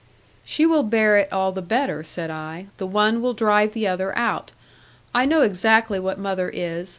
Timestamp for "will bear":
0.65-1.15